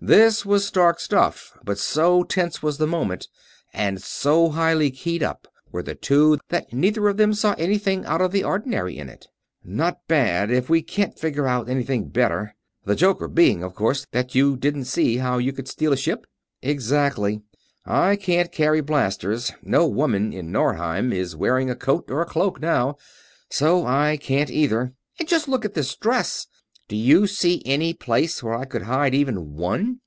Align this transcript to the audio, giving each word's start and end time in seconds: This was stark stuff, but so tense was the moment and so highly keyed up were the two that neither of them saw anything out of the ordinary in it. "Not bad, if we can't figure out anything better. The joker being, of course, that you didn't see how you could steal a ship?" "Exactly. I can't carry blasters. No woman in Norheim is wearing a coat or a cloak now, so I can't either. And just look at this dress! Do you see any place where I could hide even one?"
This 0.00 0.46
was 0.46 0.64
stark 0.64 1.00
stuff, 1.00 1.58
but 1.64 1.76
so 1.76 2.22
tense 2.22 2.62
was 2.62 2.78
the 2.78 2.86
moment 2.86 3.26
and 3.74 4.00
so 4.00 4.50
highly 4.50 4.92
keyed 4.92 5.24
up 5.24 5.48
were 5.72 5.82
the 5.82 5.96
two 5.96 6.38
that 6.50 6.72
neither 6.72 7.08
of 7.08 7.16
them 7.16 7.34
saw 7.34 7.54
anything 7.58 8.06
out 8.06 8.20
of 8.20 8.30
the 8.30 8.44
ordinary 8.44 8.96
in 8.96 9.08
it. 9.08 9.26
"Not 9.64 9.98
bad, 10.06 10.52
if 10.52 10.70
we 10.70 10.82
can't 10.82 11.18
figure 11.18 11.48
out 11.48 11.68
anything 11.68 12.10
better. 12.10 12.54
The 12.84 12.94
joker 12.94 13.26
being, 13.26 13.64
of 13.64 13.74
course, 13.74 14.06
that 14.12 14.36
you 14.36 14.56
didn't 14.56 14.84
see 14.84 15.16
how 15.16 15.38
you 15.38 15.52
could 15.52 15.66
steal 15.66 15.92
a 15.92 15.96
ship?" 15.96 16.28
"Exactly. 16.62 17.42
I 17.84 18.14
can't 18.14 18.52
carry 18.52 18.80
blasters. 18.80 19.50
No 19.64 19.84
woman 19.88 20.32
in 20.32 20.52
Norheim 20.52 21.12
is 21.12 21.34
wearing 21.34 21.70
a 21.70 21.74
coat 21.76 22.04
or 22.08 22.20
a 22.20 22.24
cloak 22.24 22.60
now, 22.60 22.98
so 23.50 23.84
I 23.84 24.16
can't 24.16 24.48
either. 24.48 24.92
And 25.18 25.28
just 25.28 25.48
look 25.48 25.64
at 25.64 25.74
this 25.74 25.96
dress! 25.96 26.46
Do 26.86 26.96
you 26.96 27.26
see 27.26 27.60
any 27.66 27.92
place 27.92 28.42
where 28.42 28.54
I 28.54 28.64
could 28.64 28.80
hide 28.84 29.14
even 29.14 29.52
one?" 29.56 30.00